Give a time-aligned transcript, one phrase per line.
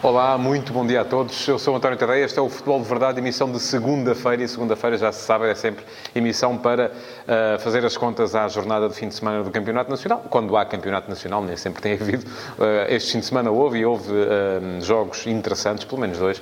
[0.00, 1.48] Olá, muito bom dia a todos.
[1.48, 2.24] Eu sou António Tadeia.
[2.24, 4.44] Este é o Futebol de Verdade, emissão de segunda-feira.
[4.44, 5.84] E segunda-feira, já se sabe, é sempre
[6.14, 10.24] emissão para uh, fazer as contas à jornada de fim de semana do Campeonato Nacional.
[10.30, 12.24] Quando há Campeonato Nacional, nem sempre tem havido.
[12.24, 16.40] Uh, este fim de semana houve e houve uh, jogos interessantes, pelo menos dois,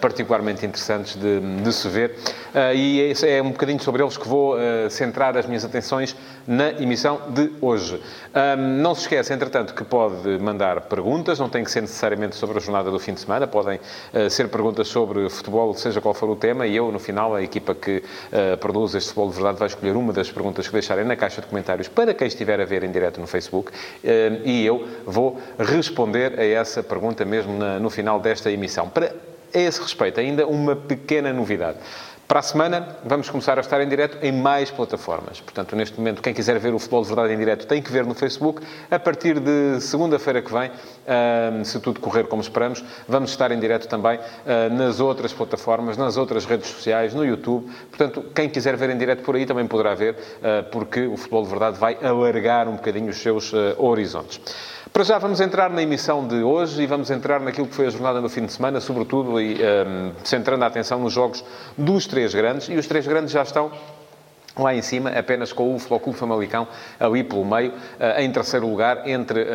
[0.00, 2.16] particularmente interessantes de, de se ver.
[2.74, 4.56] e é, é, um bocadinho sobre eles que vou
[4.90, 6.16] centrar as minhas atenções
[6.46, 8.02] na emissão de hoje.
[8.82, 12.60] Não se esqueça, entretanto, que pode mandar perguntas, não tem que ser necessariamente sobre a
[12.60, 16.36] jornada do fim de semana, podem uh, ser perguntas sobre futebol, seja qual for o
[16.36, 19.68] tema, e eu, no final, a equipa que uh, produz este futebol de verdade vai
[19.68, 22.84] escolher uma das perguntas que deixarem na caixa de comentários para quem estiver a ver
[22.84, 23.74] em direto no Facebook, uh,
[24.44, 28.88] e eu vou responder a essa pergunta mesmo na, no final desta emissão.
[28.88, 29.12] Para
[29.52, 31.78] a esse respeito, ainda uma pequena novidade.
[32.30, 35.40] Para a semana, vamos começar a estar em direto em mais plataformas.
[35.40, 38.06] Portanto, neste momento, quem quiser ver o Futebol de Verdade em direto tem que ver
[38.06, 38.62] no Facebook.
[38.88, 40.70] A partir de segunda-feira que vem,
[41.64, 44.20] se tudo correr como esperamos, vamos estar em direto também
[44.70, 47.68] nas outras plataformas, nas outras redes sociais, no YouTube.
[47.88, 50.14] Portanto, quem quiser ver em direto por aí também poderá ver,
[50.70, 54.40] porque o Futebol de Verdade vai alargar um bocadinho os seus horizontes.
[54.92, 57.90] Para já vamos entrar na emissão de hoje e vamos entrar naquilo que foi a
[57.90, 61.44] jornada no fim de semana, sobretudo e, um, centrando a atenção nos jogos
[61.78, 62.68] dos três grandes.
[62.68, 63.70] E os três grandes já estão
[64.58, 66.66] lá em cima, apenas com o Clube Famalicão
[66.98, 69.46] ali pelo meio, eh, em terceiro lugar, entre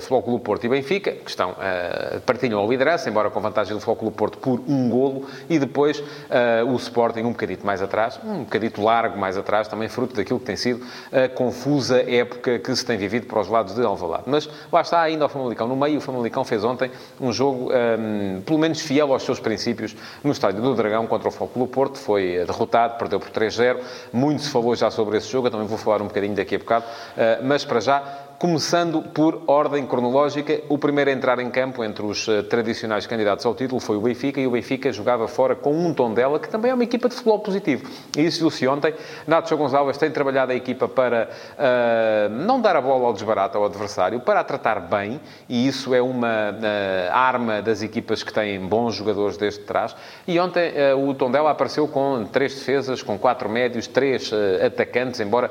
[0.00, 3.96] uh, Clube Porto e Benfica, que estão, uh, partilham a liderança, embora com vantagem do
[3.96, 8.40] Clube Porto por um golo, e depois uh, o Sporting um bocadito mais atrás, um
[8.40, 12.84] bocadito largo mais atrás, também fruto daquilo que tem sido a confusa época que se
[12.84, 14.24] tem vivido para os lados de Alvalade.
[14.26, 16.90] Mas lá está ainda o Famalicão no meio, o Famalicão fez ontem
[17.20, 21.28] um jogo, um, ehm, pelo menos fiel aos seus princípios, no estádio do Dragão contra
[21.28, 23.78] o Clube Porto, foi derrotado, perdeu por 3-0,
[24.12, 26.58] muito se falou já sobre esse jogo, eu também vou falar um bocadinho daqui a
[26.58, 26.84] bocado,
[27.16, 30.60] eh, mas para já começando por ordem cronológica.
[30.68, 34.00] O primeiro a entrar em campo entre os uh, tradicionais candidatos ao título foi o
[34.00, 37.16] Benfica, e o Benfica jogava fora com um Tondela, que também é uma equipa de
[37.16, 37.90] futebol positivo.
[38.16, 38.94] E isso viu-se ontem.
[39.26, 43.64] Nacho Gonçalves tem trabalhado a equipa para uh, não dar a bola ao desbarato ao
[43.64, 48.60] adversário, para a tratar bem, e isso é uma uh, arma das equipas que têm
[48.60, 49.96] bons jogadores desde trás.
[50.28, 54.30] E ontem o Tondela apareceu com três defesas, com quatro médios, três
[54.64, 55.50] atacantes, embora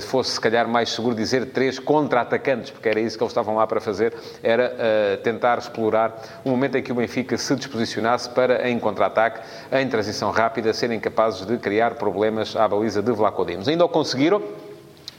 [0.00, 3.56] fosse se calhar mais seguro dizer três contra contra-atacantes, porque era isso que eles estavam
[3.56, 4.12] lá para fazer,
[4.42, 9.40] era uh, tentar explorar o momento em que o Benfica se disposicionasse para, em contra-ataque,
[9.72, 13.66] em transição rápida, serem capazes de criar problemas à baliza de Vlaco Dimos.
[13.66, 14.42] Ainda o conseguiram,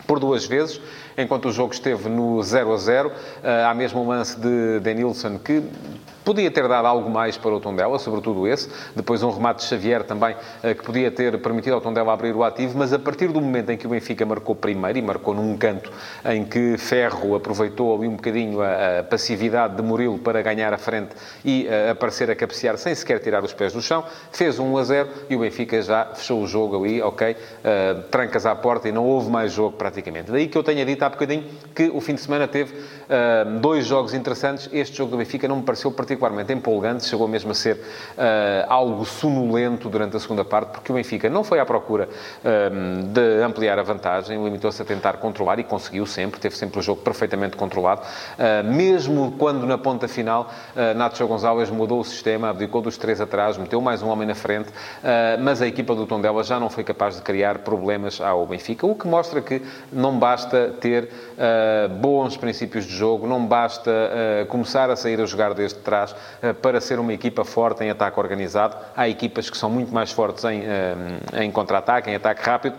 [0.06, 0.80] por duas vezes,
[1.18, 3.12] enquanto o jogo esteve no 0 a 0.
[3.44, 5.63] Eh, há mesmo um lance de Denilson que
[6.24, 8.69] Podia ter dado algo mais para o Tondela, sobretudo esse.
[8.96, 12.44] Depois um remate de Xavier também, eh, que podia ter permitido ao Tondela abrir o
[12.44, 15.57] ativo, mas a partir do momento em que o Benfica marcou primeiro, e marcou num
[15.57, 15.91] canto
[16.24, 21.09] em que Ferro aproveitou ali um bocadinho a, passividade de Murilo para ganhar a frente
[21.44, 24.78] e uh, aparecer a cabecear sem sequer tirar os pés do chão, fez um 1
[24.78, 27.35] a 0 e o Benfica já fechou o jogo ali, ok,
[28.09, 30.31] trancas à porta e não houve mais jogo praticamente.
[30.31, 31.44] Daí que eu tenha dito há bocadinho
[31.74, 34.69] que o fim de semana teve uh, dois jogos interessantes.
[34.72, 39.06] Este jogo do Benfica não me pareceu particularmente empolgante, chegou mesmo a ser uh, algo
[39.06, 43.80] sonolento durante a segunda parte, porque o Benfica não foi à procura uh, de ampliar
[43.80, 48.02] a vantagem, limitou-se a tentar controlar e conseguiu sempre, teve sempre o jogo perfeitamente controlado,
[48.66, 50.52] mesmo quando na ponta final
[50.96, 54.69] Nacho Gonzalez mudou o sistema, abdicou dos três atrás, meteu mais um homem na frente,
[55.42, 58.96] mas a equipa do Tondela já não foi capaz de criar problemas ao Benfica, o
[58.96, 59.62] que mostra que
[59.92, 60.93] não basta ter
[62.00, 63.92] bons princípios de jogo, não basta
[64.50, 68.20] começar a sair a jogar desde trás, eh, para ser uma equipa forte em ataque
[68.20, 68.76] organizado.
[68.96, 70.64] Há equipas que são muito mais fortes em,
[71.42, 72.76] em contra-ataque, em ataque rápido,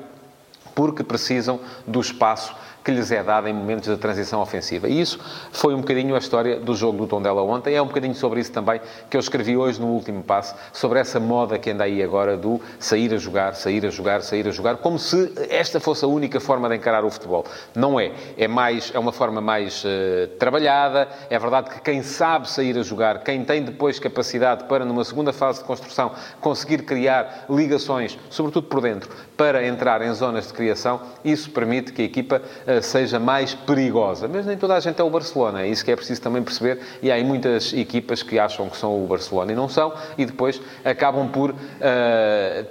[0.75, 4.89] porque precisam do espaço que lhes é dada em momentos de transição ofensiva.
[4.89, 5.19] E isso
[5.51, 7.75] foi um bocadinho a história do jogo do Tondela ontem.
[7.75, 11.19] É um bocadinho sobre isso também que eu escrevi hoje no último passo, sobre essa
[11.19, 14.77] moda que anda aí agora do sair a jogar, sair a jogar, sair a jogar,
[14.77, 17.47] como se esta fosse a única forma de encarar o futebol.
[17.75, 18.13] Não é.
[18.37, 21.09] É, mais, é uma forma mais uh, trabalhada.
[21.31, 25.33] É verdade que quem sabe sair a jogar, quem tem depois capacidade para, numa segunda
[25.33, 31.01] fase de construção, conseguir criar ligações, sobretudo por dentro, para entrar em zonas de criação,
[31.25, 34.29] isso permite que a equipa uh, seja mais perigosa.
[34.29, 36.81] Mas nem toda a gente é o Barcelona, é isso que é preciso também perceber.
[37.03, 40.25] E há aí muitas equipas que acham que são o Barcelona e não são, e
[40.25, 41.55] depois acabam por uh,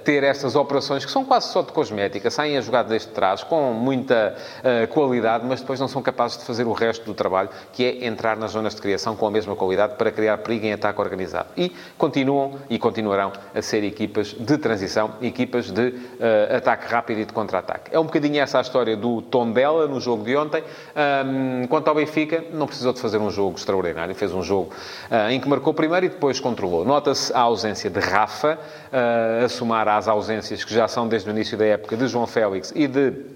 [0.04, 3.72] ter estas operações que são quase só de cosmética, saem a jogar desde trás com
[3.72, 7.84] muita uh, qualidade, mas depois não são capazes de fazer o resto do trabalho, que
[7.84, 11.00] é entrar nas zonas de criação com a mesma qualidade para criar perigo em ataque
[11.00, 11.48] organizado.
[11.56, 17.24] E continuam e continuarão a ser equipas de transição, equipas de uh, ataque rápido e
[17.24, 17.64] de contra-ataque.
[17.74, 17.94] ataque.
[17.94, 20.62] É um bocadinho essa a história do Tondela no jogo de ontem.
[21.24, 24.14] Um, quanto ao Benfica, não precisou de fazer um jogo extraordinário.
[24.14, 24.74] Fez um jogo
[25.10, 26.84] uh, em que marcou primeiro e depois controlou.
[26.84, 31.32] Nota-se a ausência de Rafa, uh, a somar às ausências que já são desde o
[31.32, 33.34] início da época de João Félix e de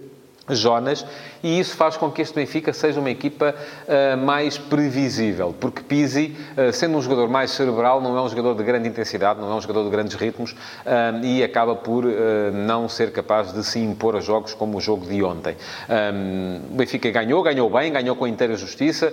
[0.51, 1.05] Jonas,
[1.43, 6.35] e isso faz com que este Benfica seja uma equipa uh, mais previsível, porque Pizzi,
[6.57, 9.55] uh, sendo um jogador mais cerebral, não é um jogador de grande intensidade, não é
[9.55, 12.05] um jogador de grandes ritmos, uh, e acaba por
[12.53, 15.57] não ser capaz de se impor a jogos como o jogo de ontem.
[15.89, 19.13] Um, o Benfica ganhou, ganhou bem, ganhou com inteira justiça,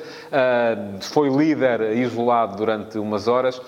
[1.02, 3.62] foi líder isolado durante umas horas,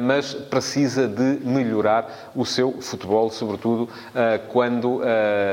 [0.00, 3.88] mas precisa de melhorar o seu futebol, sobretudo
[4.48, 5.00] quando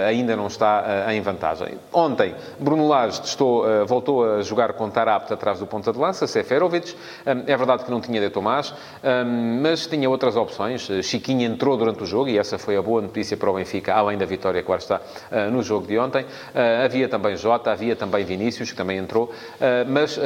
[0.08, 1.55] ainda não está em vantagem.
[1.94, 6.28] Ontem, Bruno Lage testou, eh, voltou a jogar com Tarapte atrás do ponta de lança,
[6.28, 6.96] Seferovic.
[7.26, 8.74] É verdade que não tinha De Tomás,
[9.62, 10.90] mas tinha outras opções.
[10.90, 13.94] Eh, Chiquinho entrou durante o jogo e essa foi a boa notícia para o Benfica,
[13.94, 16.26] além da vitória que lá está eh, no jogo de ontem.
[16.84, 19.32] Havia também Jota, havia também Vinícius, que também entrou,
[19.88, 20.20] mas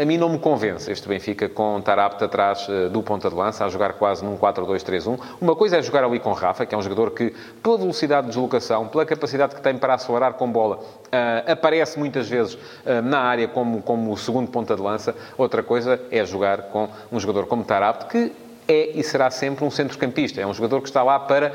[0.00, 3.68] a mim não me convence este Benfica com Tarapte atrás do ponta de lança, a
[3.68, 5.18] jogar quase num 4-2-3-1.
[5.40, 8.32] Uma coisa é jogar ali com Rafa, que é um jogador que, pela velocidade de
[8.32, 13.20] deslocação, pela capacidade que tem para acelerar com bola, uh, aparece muitas vezes uh, na
[13.20, 15.14] área como, como o segundo ponta de lança.
[15.36, 18.32] Outra coisa é jogar com um jogador como Tarapte, que
[18.68, 20.40] é e será sempre um centrocampista.
[20.42, 21.52] É um jogador que está lá para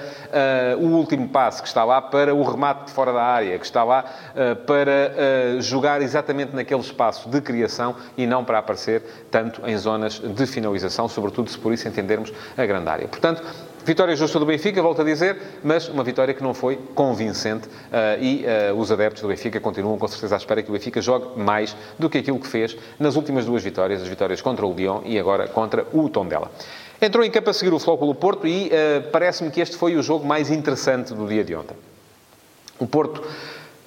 [0.80, 3.66] uh, o último passe, que está lá para o remate de fora da área, que
[3.66, 5.14] está lá uh, para
[5.58, 10.48] uh, jogar exatamente naquele espaço de criação e não para aparecer tanto em zonas de
[10.48, 13.08] finalização, sobretudo se por isso entendermos a grande área.
[13.08, 13.44] Portanto,
[13.86, 18.22] Vitória justa do Benfica, volto a dizer, mas uma vitória que não foi convincente uh,
[18.22, 21.38] e uh, os adeptos do Benfica continuam com certeza à espera que o Benfica jogue
[21.38, 25.02] mais do que aquilo que fez nas últimas duas vitórias, as vitórias contra o Lyon
[25.04, 26.50] e agora contra o Tondela.
[27.02, 30.02] Entrou em campo a seguir o Flóculo Porto e uh, parece-me que este foi o
[30.02, 31.76] jogo mais interessante do dia de ontem.
[32.80, 33.22] O Porto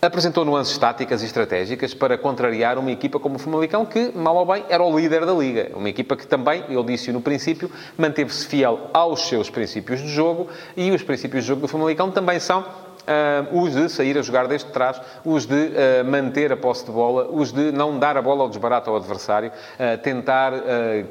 [0.07, 4.47] apresentou nuances táticas e estratégicas para contrariar uma equipa como o Famalicão, que, mal ou
[4.47, 5.71] bem, era o líder da Liga.
[5.75, 10.49] Uma equipa que também, eu disse no princípio, manteve-se fiel aos seus princípios de jogo
[10.77, 12.65] e os princípios de jogo do Famalicão também são
[13.07, 16.91] uh, os de sair a jogar desde trás, os de uh, manter a posse de
[16.91, 20.53] bola, os de não dar a bola ao desbarato ao adversário, uh, tentar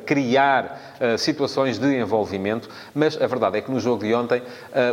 [0.05, 0.79] criar
[1.17, 2.69] situações de envolvimento.
[2.93, 4.41] Mas a verdade é que no jogo de ontem,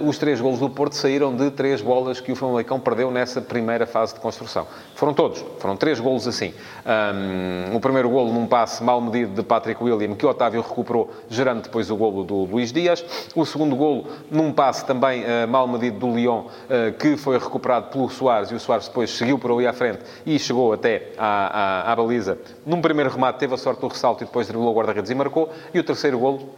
[0.04, 3.87] os três golos do Porto saíram de três bolas que o Famalicão perdeu nessa primeira
[3.87, 4.66] fase de construção.
[4.94, 6.52] Foram todos, foram três golos assim.
[6.84, 11.62] Um, o primeiro golo num passe mal medido de Patrick William, que Otávio recuperou, gerando
[11.62, 13.05] depois o golo do Luís Dias.
[13.34, 16.44] O segundo golo num passe também mal medido do Lyon,
[16.93, 20.39] que foi recuperado pelo Soares e o Soares depois seguiu por ali à frente e
[20.39, 22.39] chegou até à, à, à baliza.
[22.65, 25.53] Num primeiro remate teve a sorte do ressalto e depois driblou o guarda-redes e marcou.
[25.73, 26.49] E o terceiro golo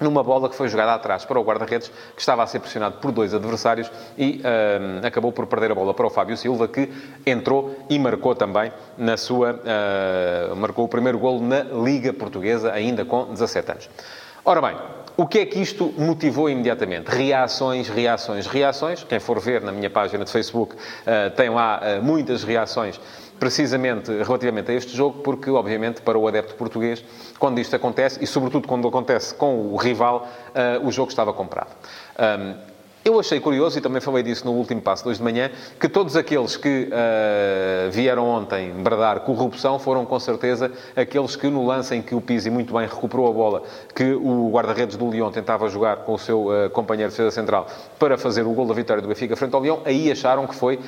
[0.00, 3.10] numa bola que foi jogada atrás para o guarda-redes, que estava a ser pressionado por
[3.10, 6.88] dois adversários e uh, acabou por perder a bola para o Fábio Silva, que
[7.26, 9.54] entrou e marcou também na sua...
[9.54, 13.90] Uh, marcou o primeiro golo na Liga Portuguesa, ainda com 17 anos.
[14.44, 14.76] Ora bem,
[15.18, 17.08] o que é que isto motivou imediatamente?
[17.08, 19.02] Reações, reações, reações.
[19.02, 23.00] Quem for ver na minha página de Facebook uh, tem lá uh, muitas reações
[23.36, 27.04] precisamente relativamente a este jogo, porque, obviamente, para o adepto português,
[27.36, 31.70] quando isto acontece, e sobretudo quando acontece com o rival, uh, o jogo estava comprado.
[32.16, 32.67] Um,
[33.08, 35.50] eu achei curioso, e também falei disso no último passo de hoje de manhã,
[35.80, 41.66] que todos aqueles que uh, vieram ontem bradar corrupção foram, com certeza, aqueles que no
[41.66, 43.62] lance em que o Pizzi muito bem recuperou a bola,
[43.94, 47.66] que o guarda-redes do Lyon tentava jogar com o seu uh, companheiro de defesa central
[47.98, 50.76] para fazer o gol da vitória do Benfica frente ao Lyon, aí acharam que foi
[50.76, 50.80] uh,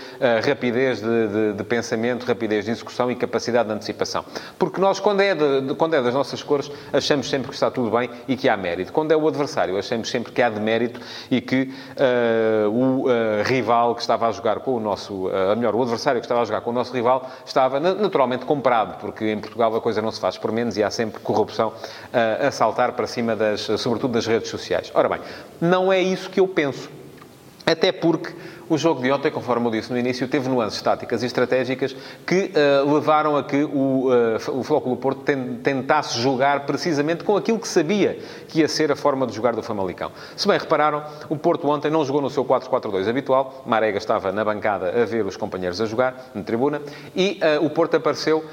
[0.47, 4.25] rapidez de, de, de, pensamento, rapidez de execução e capacidade de antecipação.
[4.59, 7.91] Porque nós, quando é, de, quando é das nossas cores, achamos sempre que está tudo
[7.91, 8.93] bem e que há mérito.
[8.93, 11.01] Quando é o adversário, achamos sempre que há demérito
[11.31, 11.73] e que
[12.71, 16.25] o uh, rival que estava a jogar com o nosso, uh, melhor, o adversário que
[16.25, 20.01] estava a jogar com o nosso rival estava naturalmente comprado, porque em Portugal a coisa
[20.01, 21.73] não se faz por menos e há sempre corrupção
[22.13, 24.91] a saltar para cima das, sobretudo das redes sociais.
[24.95, 25.21] Ora bem,
[25.61, 26.91] não é isso que eu penso.
[27.67, 28.35] Até porque
[28.71, 32.53] o jogo de ontem, conforme eu disse no início, teve nuances táticas e estratégicas que
[32.55, 35.25] uh, levaram a que o, uh, o Flóculo Porto
[35.61, 39.63] tentasse jogar precisamente com aquilo que sabia que ia ser a forma de jogar do
[39.63, 40.13] Famalicão.
[40.37, 43.65] Se bem repararam, o Porto ontem não jogou no seu 4-4-2 habitual.
[43.67, 46.81] Marega estava na bancada a ver os companheiros a jogar, na tribuna,
[47.17, 48.45] e uh, o Porto apareceu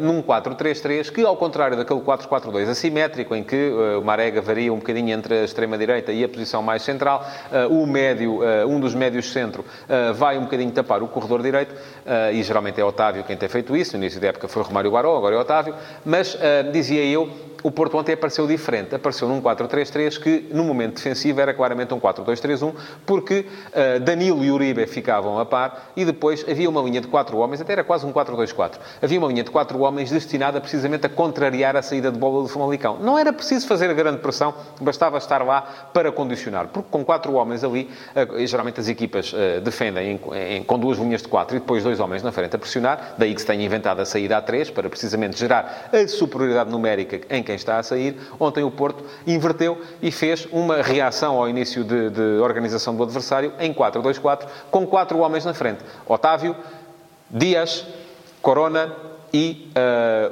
[0.00, 5.12] num 4-3-3 que, ao contrário daquele 4-4-2 assimétrico, em que o Marega varia um bocadinho
[5.12, 7.26] entre a extrema-direita e a posição mais central,
[7.68, 12.32] o médio, um dos médios centro uh, vai um bocadinho tapar o corredor direito, uh,
[12.32, 13.96] e geralmente é Otávio quem tem feito isso.
[13.96, 15.74] No início da época foi Romário Baró, agora é Otávio.
[16.04, 17.28] Mas, uh, dizia eu,
[17.64, 18.94] o Porto ontem apareceu diferente.
[18.94, 22.74] Apareceu num 4-3-3 que, no momento defensivo, era claramente um 4-2-3-1,
[23.06, 27.38] porque uh, Danilo e Uribe ficavam a par e depois havia uma linha de quatro
[27.38, 28.72] homens, até era quase um 4-2-4.
[29.02, 32.48] Havia uma linha de quatro homens destinada precisamente a contrariar a saída de bola do
[32.48, 32.98] Famalicão.
[32.98, 35.62] Não era preciso fazer grande pressão, bastava estar lá
[35.94, 40.62] para condicionar, porque com quatro homens ali, uh, geralmente as equipas uh, defendem em, em,
[40.64, 43.40] com duas linhas de quatro e depois dois homens na frente a pressionar, daí que
[43.40, 47.56] se tenha inventado a saída a três, para precisamente gerar a superioridade numérica em quem
[47.56, 48.16] está a sair.
[48.38, 53.52] Ontem o Porto inverteu e fez uma reação ao início de, de organização do adversário
[53.58, 55.80] em 4-2-4, com quatro homens na frente.
[56.06, 56.56] Otávio,
[57.30, 57.86] Dias,
[58.42, 58.92] Corona
[59.32, 59.72] e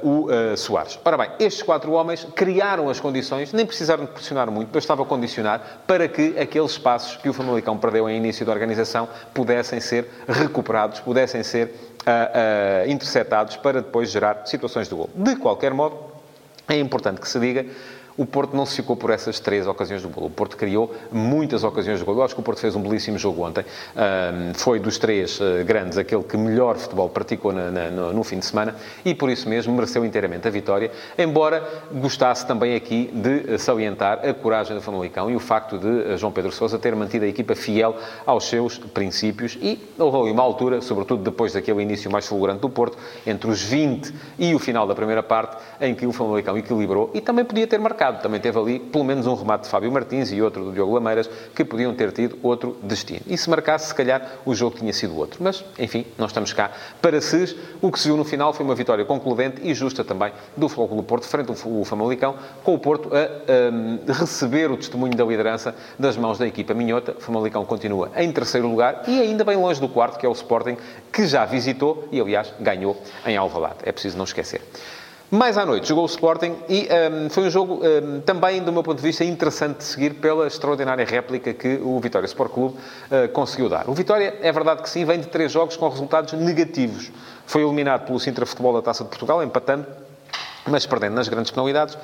[0.02, 0.98] uh, o uh, Soares.
[1.04, 5.82] Ora bem, estes quatro homens criaram as condições, nem precisaram de pressionar muito, bastava condicionar
[5.88, 11.00] para que aqueles espaços que o Famalicão perdeu em início da organização pudessem ser recuperados,
[11.00, 15.10] pudessem ser uh, interceptados para depois gerar situações de gol.
[15.16, 16.11] De qualquer modo,
[16.74, 17.64] é importante que se diga
[18.16, 20.26] o Porto não se ficou por essas três ocasiões do gol.
[20.26, 22.16] O Porto criou muitas ocasiões de gol.
[22.16, 23.64] Eu acho que o Porto fez um belíssimo jogo ontem.
[23.96, 28.24] Um, foi dos três uh, grandes aquele que melhor futebol praticou na, na, no, no,
[28.24, 30.90] fim de semana e por isso mesmo mereceu inteiramente a vitória.
[31.16, 36.18] Embora gostasse também aqui de salientar a coragem do Famalicão e o facto de uh,
[36.18, 40.42] João Pedro Sousa ter mantido a equipa fiel aos seus princípios e houve ali uma
[40.42, 44.86] altura, sobretudo depois daquele início mais fulgurante do Porto, entre os 20 e o final
[44.86, 48.22] da primeira parte, em que o Famalicão equilibrou e também podia ter marcado mercado.
[48.22, 51.30] Também teve ali pelo menos um remate de Fábio Martins e outro do Diogo Lameiras
[51.54, 53.20] que podiam ter tido outro destino.
[53.26, 55.42] E se marcasse, se calhar, o jogo tinha sido outro.
[55.42, 57.54] Mas, enfim, nós estamos cá para SES.
[57.80, 60.96] O que se viu no final foi uma vitória concludente e justa também do Futebol
[60.96, 65.74] do Porto, frente ao Famalicão, com o Porto a, a, receber o testemunho da liderança
[65.98, 67.14] das mãos da equipa minhota.
[67.16, 70.32] O Famalicão continua em terceiro lugar e ainda bem longe do quarto, que é o
[70.32, 70.76] Sporting,
[71.12, 73.76] que já visitou e, aliás, ganhou em Alvalade.
[73.84, 74.60] É preciso não esquecer.
[75.34, 78.82] Mais à noite jogou o Sporting e um, foi um jogo um, também, do meu
[78.82, 83.28] ponto de vista, interessante de seguir pela extraordinária réplica que o Vitória Sport Clube uh,
[83.30, 83.88] conseguiu dar.
[83.88, 87.10] O Vitória, é verdade que sim, vem de três jogos com resultados negativos.
[87.46, 89.86] Foi eliminado pelo Sintra Futebol da Taça de Portugal, empatando,
[90.66, 91.96] mas perdendo nas grandes penalidades.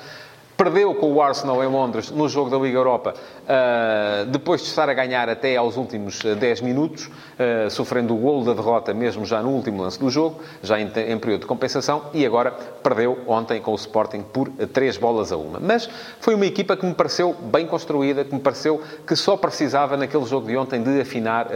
[0.59, 4.89] Perdeu com o Arsenal em Londres no jogo da Liga Europa, uh, depois de estar
[4.89, 9.41] a ganhar até aos últimos 10 minutos, uh, sofrendo o golo da derrota mesmo já
[9.41, 12.51] no último lance do jogo, já em, período de compensação, e agora
[12.83, 15.61] perdeu ontem com o Sporting por 3 bolas a uma.
[15.61, 15.89] Mas
[16.19, 20.25] foi uma equipa que me pareceu bem construída, que me pareceu que só precisava naquele
[20.25, 21.47] jogo de ontem de afinar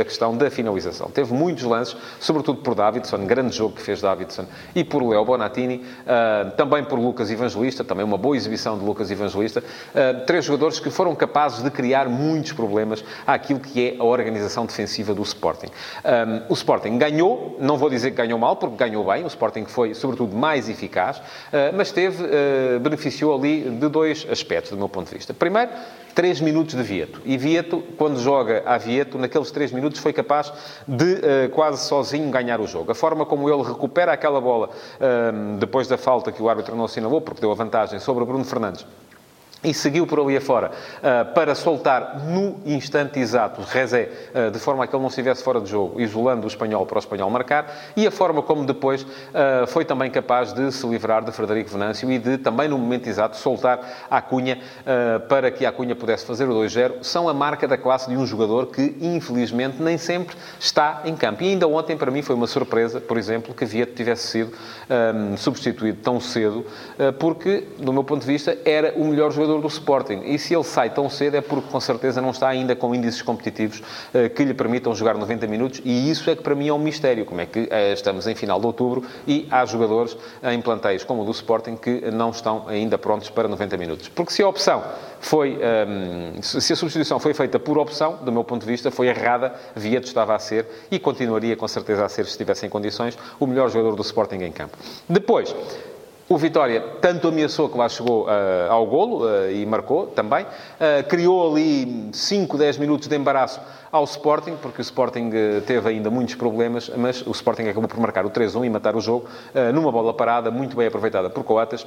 [0.00, 1.08] a, questão da finalização.
[1.10, 5.84] Teve muitos lances, sobretudo por Davidson, grande jogo que fez Davidson, e por Leo Bonatini,
[6.56, 10.90] também por Lucas Evangelista, também uma boa exibição de Lucas Evangelista, uh, três jogadores que
[10.90, 15.68] foram capazes de criar muitos problemas àquilo que é a organização defensiva do Sporting.
[15.68, 19.66] Um, o Sporting ganhou, não vou dizer que ganhou mal, porque ganhou bem, o Sporting
[19.66, 21.22] foi, sobretudo, mais eficaz, uh,
[21.76, 22.08] mas teve,
[22.80, 25.34] beneficiou ali de dois aspectos, do meu ponto de vista.
[25.34, 25.70] Primeiro,
[26.14, 27.20] três minutos de Vieto.
[27.24, 30.52] E Vieto, quando joga a Vieto, naqueles três minutos foi capaz
[30.86, 32.92] de uh, quase sozinho ganhar o jogo.
[32.92, 34.70] A forma como ele recupera aquela bola
[35.58, 38.86] depois da falta que o árbitro não assinalou, porque deu a vantagem sobre Bruno Fernandes
[39.62, 44.84] e seguiu por ali afora uh, para soltar no instante exato Rezé, uh, de forma
[44.84, 47.66] a que ele não estivesse fora de jogo, isolando o espanhol para o espanhol marcar,
[47.96, 52.10] e a forma como depois uh, foi também capaz de se livrar de Frederico Venâncio
[52.10, 54.58] e de, também no momento exato, soltar a Cunha
[55.28, 58.26] para que a Cunha pudesse fazer o 2-0, são a marca da classe de um
[58.26, 61.42] jogador que, infelizmente, nem sempre está em campo.
[61.42, 64.52] E ainda ontem, para mim, foi uma surpresa, por exemplo, que Vieto tivesse sido
[65.14, 66.64] um, substituído tão cedo,
[67.18, 70.20] porque, do meu ponto de vista, era o melhor jogador do Sporting.
[70.24, 73.22] E se ele sai tão cedo é porque, com certeza, não está ainda com índices
[73.22, 75.80] competitivos uh, que lhe permitam jogar 90 minutos.
[75.84, 77.24] E isso é que, para mim, é um mistério.
[77.24, 81.22] Como é que uh, estamos em final de outubro e há jogadores em planteios como
[81.22, 84.08] o do Sporting que não estão ainda prontos para 90 minutos.
[84.08, 84.82] Porque se a opção
[85.20, 85.56] foi...
[85.56, 89.08] Um, ehm, se a substituição foi feita por opção, do meu ponto de vista, foi
[89.08, 89.54] errada.
[89.74, 93.46] Vieto estava a ser e continuaria, com certeza, a ser, se estivesse em condições, o
[93.46, 94.76] melhor jogador do Sporting em campo.
[95.08, 95.54] Depois...
[96.28, 100.44] O Vitória tanto ameaçou que lá chegou uh, ao golo uh, e marcou também.
[100.44, 103.58] Uh, criou ali 5, 10 minutos de embaraço
[103.90, 105.30] ao Sporting, porque o Sporting
[105.66, 109.00] teve ainda muitos problemas, mas o Sporting acabou por marcar o 3-1 e matar o
[109.00, 109.26] jogo
[109.72, 111.86] numa bola parada, muito bem aproveitada por Coates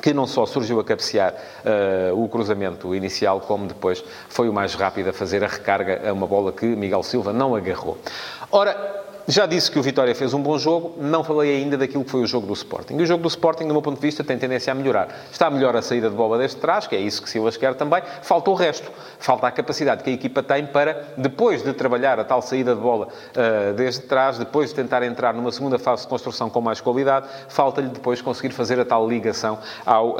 [0.00, 4.74] que não só surgiu a cabecear uh, o cruzamento inicial, como depois foi o mais
[4.74, 7.98] rápido a fazer a recarga a uma bola que Miguel Silva não agarrou.
[8.50, 12.10] Ora, já disse que o Vitória fez um bom jogo, não falei ainda daquilo que
[12.10, 12.96] foi o jogo do Sporting.
[12.96, 15.08] E o jogo do Sporting, do meu ponto de vista, tem tendência a melhorar.
[15.30, 18.02] Está melhor a saída de bola desde trás, que é isso que Silas quer também.
[18.22, 18.90] Falta o resto.
[19.18, 22.80] Falta a capacidade que a equipa tem para, depois de trabalhar a tal saída de
[22.80, 26.80] bola uh, desde trás, depois de tentar entrar numa segunda fase de construção com mais
[26.80, 30.18] qualidade, falta-lhe depois conseguir fazer a tal ligação ao, uh,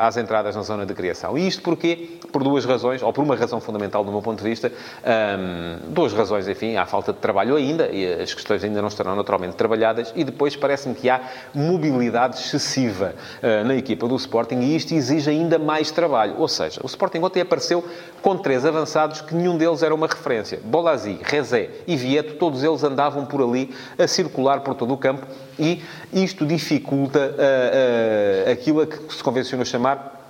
[0.00, 1.36] às entradas na zona de criação.
[1.36, 2.18] E isto porquê?
[2.30, 4.72] Por duas razões, ou por uma razão fundamental do meu ponto de vista.
[5.04, 9.14] Um, duas razões, enfim, há falta de trabalho ainda, e as questões ainda não estarão
[9.16, 11.20] naturalmente trabalhadas, e depois parece-me que há
[11.54, 16.34] mobilidade excessiva uh, na equipa do Sporting, e isto exige ainda mais trabalho.
[16.38, 17.84] Ou seja, o Sporting ontem apareceu
[18.20, 20.60] com três avançados que nenhum deles era uma referência.
[20.64, 25.26] Bolazzi, Rezé e Vieto, todos eles andavam por ali a circular por todo o campo
[25.58, 30.21] e isto dificulta uh, uh, aquilo a que se convenciona chamar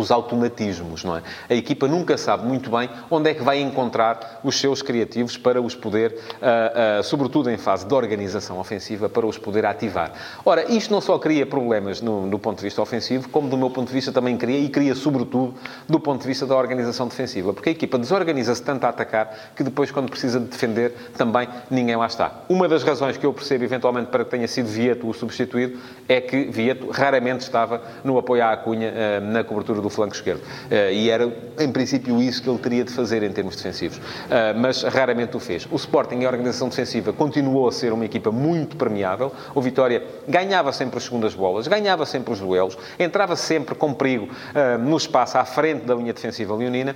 [0.00, 1.22] os automatismos, não é?
[1.48, 5.60] A equipa nunca sabe muito bem onde é que vai encontrar os seus criativos para
[5.60, 10.12] os poder, uh, uh, sobretudo em fase de organização ofensiva, para os poder ativar.
[10.44, 13.70] Ora, isto não só cria problemas no, do ponto de vista ofensivo, como do meu
[13.70, 15.54] ponto de vista também cria, e cria sobretudo
[15.88, 19.62] do ponto de vista da organização defensiva, porque a equipa desorganiza-se tanto a atacar que
[19.62, 22.42] depois, quando precisa de defender, também ninguém lá está.
[22.48, 26.20] Uma das razões que eu percebo, eventualmente, para que tenha sido Vieto o substituído, é
[26.20, 30.42] que Vieto raramente estava no apoio à Acunha uh, na cobertura do do flanco esquerdo.
[30.70, 34.00] Eh, e era, em princípio, isso que ele teria de fazer em termos defensivos.
[34.28, 35.66] Eh, mas raramente o fez.
[35.70, 39.32] O Sporting, em organização defensiva, continuou a ser uma equipa muito permeável.
[39.54, 44.28] O Vitória ganhava sempre as segundas bolas, ganhava sempre os duelos, entrava sempre com perigo
[44.54, 46.94] eh, no espaço à frente da linha defensiva leonina.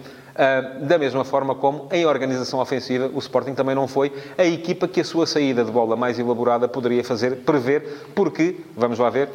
[0.82, 5.00] da mesma forma como, em organização ofensiva, o Sporting também não foi a equipa que
[5.00, 7.82] a sua saída de bola mais elaborada poderia fazer prever,
[8.14, 9.28] porque, vamos lá ver,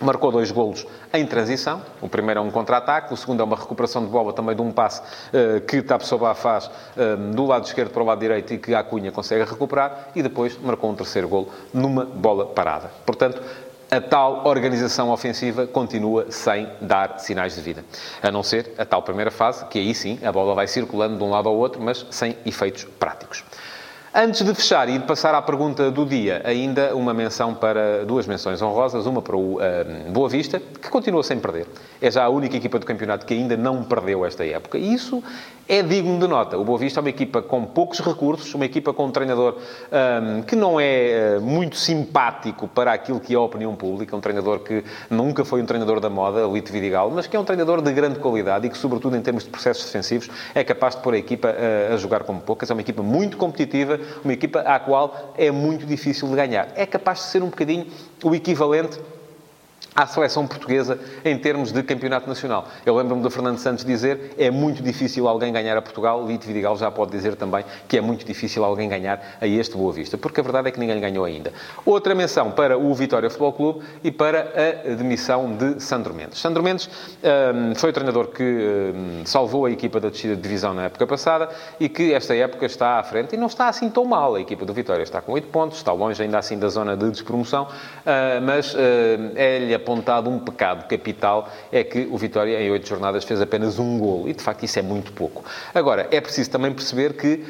[0.00, 1.82] Marcou dois golos em transição.
[2.00, 4.72] O primeiro é um contra-ataque, o segundo é uma recuperação de bola também de um
[4.72, 8.74] passe uh, que Tapsoba faz uh, do lado esquerdo para o lado direito e que
[8.74, 10.08] a Cunha consegue recuperar.
[10.14, 12.90] E depois marcou um terceiro golo numa bola parada.
[13.04, 13.42] Portanto,
[13.90, 17.84] a tal organização ofensiva continua sem dar sinais de vida.
[18.22, 21.24] A não ser a tal primeira fase, que aí sim a bola vai circulando de
[21.24, 23.44] um lado ao outro, mas sem efeitos práticos.
[24.12, 28.26] Antes de fechar e de passar à pergunta do dia, ainda uma menção para duas
[28.26, 29.60] menções honrosas, uma para o uh,
[30.10, 31.68] Boa Vista, que continua sem perder.
[32.02, 34.78] É já a única equipa do campeonato que ainda não perdeu esta época.
[34.78, 35.22] E isso
[35.68, 36.58] é digno de nota.
[36.58, 39.58] O Boa Vista é uma equipa com poucos recursos, uma equipa com um treinador
[39.92, 44.20] um, que não é uh, muito simpático para aquilo que é a opinião pública, um
[44.20, 47.80] treinador que nunca foi um treinador da moda, Lito Vidigal, mas que é um treinador
[47.80, 51.14] de grande qualidade e que, sobretudo em termos de processos defensivos, é capaz de pôr
[51.14, 52.68] a equipa uh, a jogar como poucas.
[52.68, 56.68] É uma equipa muito competitiva, uma equipa à qual é muito difícil de ganhar.
[56.74, 57.86] É capaz de ser um bocadinho
[58.22, 58.98] o equivalente
[59.94, 62.68] à seleção portuguesa em termos de campeonato nacional.
[62.86, 66.26] Eu lembro-me do Fernando Santos dizer é muito difícil alguém ganhar a Portugal.
[66.26, 69.92] Lito Vidigal já pode dizer também que é muito difícil alguém ganhar a este Boa
[69.92, 71.52] Vista, porque a verdade é que ninguém ganhou ainda.
[71.84, 74.52] Outra menção para o Vitória Futebol Clube e para
[74.86, 76.38] a demissão de Sandro Mendes.
[76.38, 76.88] Sandro Mendes
[77.22, 81.06] um, foi o treinador que um, salvou a equipa da descida de divisão na época
[81.06, 84.36] passada e que esta época está à frente e não está assim tão mal.
[84.36, 87.10] A equipa do Vitória está com 8 pontos, está longe ainda assim da zona de
[87.10, 88.78] despromoção, uh, mas uh,
[89.70, 93.98] é-lhe apontado um pecado capital, é que o Vitória, em oito jornadas, fez apenas um
[93.98, 94.28] golo.
[94.28, 95.44] E, de facto, isso é muito pouco.
[95.72, 97.44] Agora, é preciso também perceber que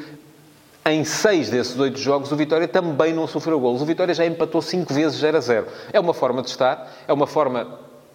[0.85, 3.81] em seis desses oito jogos, o Vitória também não sofreu golos.
[3.81, 5.67] O Vitória já empatou cinco vezes 0 a 0.
[5.93, 7.67] É uma forma de estar, é uma forma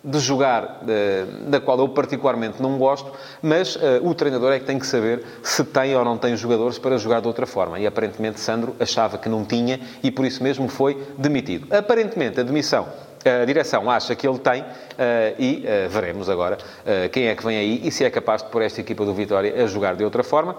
[0.02, 3.10] de jogar uh, da qual eu particularmente não gosto,
[3.42, 6.78] mas uh, o treinador é que tem que saber se tem ou não tem jogadores
[6.78, 7.78] para jogar de outra forma.
[7.78, 11.72] E aparentemente Sandro achava que não tinha e por isso mesmo foi demitido.
[11.74, 12.86] Aparentemente a demissão
[13.28, 14.64] a direção acha que ele tem
[14.98, 18.42] eh, e eh, veremos agora eh, quem é que vem aí e se é capaz
[18.42, 20.56] de pôr esta equipa do Vitória a jogar de outra forma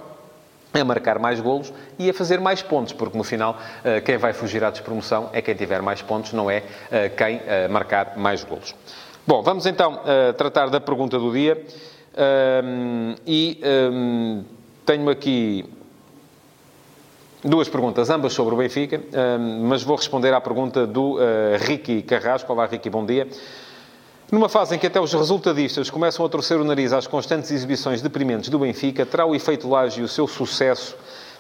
[0.74, 3.58] a marcar mais golos e a fazer mais pontos, porque no final
[4.06, 6.62] quem vai fugir à despromoção é quem tiver mais pontos, não é
[7.16, 8.76] quem marcar mais golos.
[9.26, 10.02] Bom, vamos então
[10.38, 11.66] tratar da pergunta do dia
[13.26, 13.60] e
[14.86, 15.66] tenho aqui
[17.44, 19.00] Duas perguntas, ambas sobre o Benfica,
[19.62, 22.52] mas vou responder à pergunta do eh, Ricky Carrasco.
[22.52, 23.28] Olá, Ricky, bom dia.
[24.32, 28.02] Numa fase em que até os resultadistas começam a torcer o nariz às constantes exibições
[28.02, 30.96] deprimentes do Benfica, terá o efeito Lage e o seu sucesso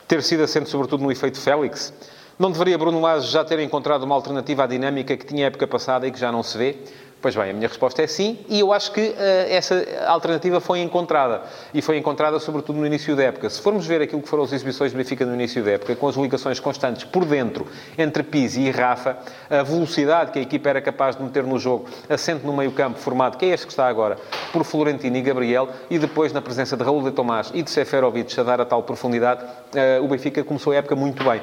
[0.07, 1.91] ter sido assente sobretudo no efeito Félix?
[2.37, 6.05] Não deveria Bruno Lage já ter encontrado uma alternativa à dinâmica que tinha época passada
[6.05, 6.77] e que já não se vê?
[7.19, 9.15] Pois bem, a minha resposta é sim, e eu acho que uh,
[9.49, 11.41] essa alternativa foi encontrada.
[11.73, 13.49] E foi encontrada sobretudo no início da época.
[13.49, 16.07] Se formos ver aquilo que foram as exibições de Benfica no início da época, com
[16.07, 17.65] as ligações constantes por dentro
[17.97, 19.17] entre Pizzi e Rafa,
[19.49, 23.35] a velocidade que a equipa era capaz de meter no jogo, assente no meio-campo formado,
[23.35, 24.17] que é este que está agora,
[24.53, 28.39] por Florentino e Gabriel, e depois na presença de Raul de Tomás e de Seferovic
[28.39, 31.41] a dar a tal profundidade, uh, o Benfica começou a época muito bem.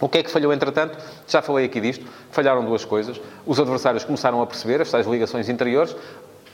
[0.00, 0.98] O que é que falhou, entretanto?
[1.26, 2.04] Já falei aqui disto.
[2.30, 3.20] Falharam duas coisas.
[3.46, 5.96] Os adversários começaram a perceber as ligações interiores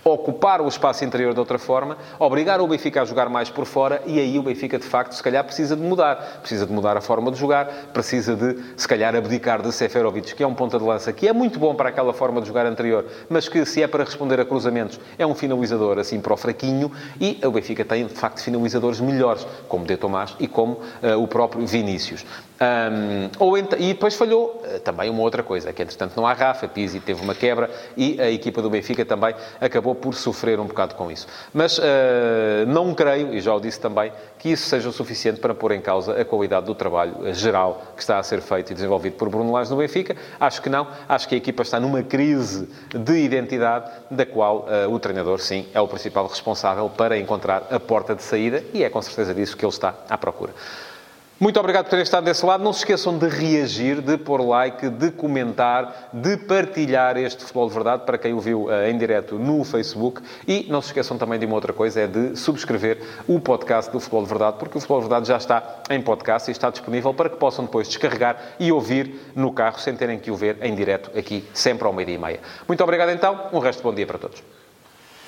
[0.04, 4.02] ocupar o espaço interior de outra forma, obrigar o Benfica a jogar mais por fora
[4.06, 6.40] e aí o Benfica, de facto, se calhar precisa de mudar.
[6.40, 10.42] Precisa de mudar a forma de jogar, precisa de, se calhar, abdicar de Seferovic, que
[10.42, 13.04] é um ponta de lança que é muito bom para aquela forma de jogar anterior,
[13.28, 16.90] mas que, se é para responder a cruzamentos, é um finalizador, assim, para o fraquinho
[17.20, 21.28] e o Benfica tem, de facto, finalizadores melhores, como De Tomás e como uh, o
[21.28, 22.24] próprio Vinícius.
[22.62, 23.72] Um, ou ent...
[23.78, 27.22] E depois falhou uh, também uma outra coisa, que entretanto não há Rafa, Pizzi teve
[27.22, 31.26] uma quebra e a equipa do Benfica também acabou por sofrer um bocado com isso.
[31.54, 31.82] Mas uh,
[32.66, 35.80] não creio, e já o disse também, que isso seja o suficiente para pôr em
[35.80, 39.52] causa a qualidade do trabalho geral que está a ser feito e desenvolvido por Bruno
[39.52, 40.14] Lage no Benfica.
[40.38, 40.86] Acho que não.
[41.08, 45.66] Acho que a equipa está numa crise de identidade da qual uh, o treinador, sim,
[45.72, 49.56] é o principal responsável para encontrar a porta de saída e é com certeza disso
[49.56, 50.52] que ele está à procura.
[51.40, 52.62] Muito obrigado por terem estado desse lado.
[52.62, 57.72] Não se esqueçam de reagir, de pôr like, de comentar, de partilhar este Futebol de
[57.72, 60.20] Verdade para quem o viu uh, em direto no Facebook.
[60.46, 63.98] E não se esqueçam também de uma outra coisa, é de subscrever o podcast do
[63.98, 67.14] Futebol de Verdade, porque o Futebol de Verdade já está em podcast e está disponível
[67.14, 70.74] para que possam depois descarregar e ouvir no carro sem terem que o ver em
[70.74, 72.40] direto aqui, sempre ao meio-dia e meia.
[72.68, 73.48] Muito obrigado então.
[73.50, 74.42] Um resto de bom dia para todos.